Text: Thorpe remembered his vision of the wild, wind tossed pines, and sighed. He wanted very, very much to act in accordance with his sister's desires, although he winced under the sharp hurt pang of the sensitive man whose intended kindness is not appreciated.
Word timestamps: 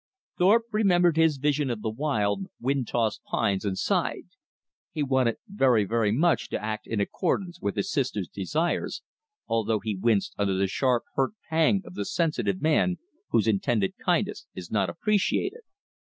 Thorpe 0.39 0.65
remembered 0.71 1.15
his 1.15 1.37
vision 1.37 1.69
of 1.69 1.83
the 1.83 1.91
wild, 1.91 2.47
wind 2.59 2.87
tossed 2.87 3.21
pines, 3.23 3.63
and 3.63 3.77
sighed. 3.77 4.29
He 4.91 5.03
wanted 5.03 5.37
very, 5.47 5.85
very 5.85 6.11
much 6.11 6.49
to 6.49 6.59
act 6.59 6.87
in 6.87 6.99
accordance 6.99 7.61
with 7.61 7.75
his 7.75 7.91
sister's 7.91 8.27
desires, 8.27 9.03
although 9.45 9.79
he 9.79 9.95
winced 9.95 10.33
under 10.39 10.55
the 10.57 10.65
sharp 10.65 11.03
hurt 11.13 11.33
pang 11.51 11.83
of 11.85 11.93
the 11.93 12.05
sensitive 12.05 12.63
man 12.63 12.97
whose 13.29 13.45
intended 13.47 13.93
kindness 14.03 14.47
is 14.55 14.71
not 14.71 14.89
appreciated. 14.89 15.61